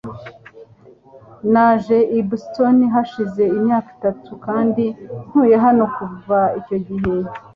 [1.53, 4.85] Naje i Boston hashize imyaka itatu kandi
[5.25, 7.13] ntuye hano kuva icyo gihe.